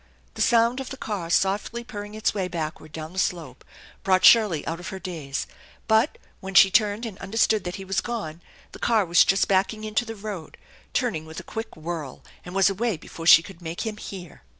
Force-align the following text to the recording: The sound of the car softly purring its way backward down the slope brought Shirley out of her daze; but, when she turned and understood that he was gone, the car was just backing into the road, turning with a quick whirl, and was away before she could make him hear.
The 0.33 0.41
sound 0.41 0.79
of 0.79 0.89
the 0.89 0.97
car 0.97 1.29
softly 1.29 1.83
purring 1.83 2.15
its 2.15 2.33
way 2.33 2.47
backward 2.47 2.91
down 2.91 3.13
the 3.13 3.19
slope 3.19 3.63
brought 4.03 4.25
Shirley 4.25 4.65
out 4.65 4.79
of 4.79 4.87
her 4.87 4.97
daze; 4.97 5.45
but, 5.87 6.17
when 6.39 6.55
she 6.55 6.71
turned 6.71 7.05
and 7.05 7.19
understood 7.19 7.63
that 7.65 7.75
he 7.75 7.85
was 7.85 8.01
gone, 8.01 8.41
the 8.71 8.79
car 8.79 9.05
was 9.05 9.23
just 9.23 9.47
backing 9.47 9.83
into 9.83 10.03
the 10.03 10.15
road, 10.15 10.57
turning 10.93 11.27
with 11.27 11.39
a 11.39 11.43
quick 11.43 11.75
whirl, 11.75 12.23
and 12.43 12.55
was 12.55 12.67
away 12.67 12.97
before 12.97 13.27
she 13.27 13.43
could 13.43 13.61
make 13.61 13.81
him 13.85 13.97
hear. 13.97 14.41